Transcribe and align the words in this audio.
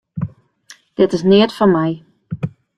Dat 0.97 1.13
is 1.15 1.27
neat 1.29 1.51
foar 1.57 1.71
my. 1.75 1.89